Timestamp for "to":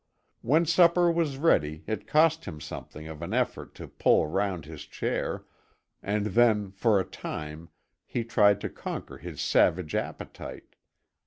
3.75-3.87, 8.61-8.69